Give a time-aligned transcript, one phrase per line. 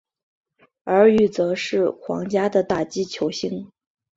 [0.83, 3.69] 而与则是皇家的打击球星。